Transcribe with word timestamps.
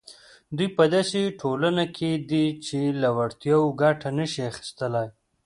دوی 0.57 0.69
په 0.77 0.83
داسې 0.93 1.19
ټولنه 1.41 1.83
کې 1.95 2.11
دي 2.29 2.45
چې 2.65 2.79
له 3.01 3.09
وړتیاوو 3.17 3.75
ګټه 3.81 4.09
نه 4.17 4.25
شي 4.31 4.41
اخیستلای. 4.51 5.07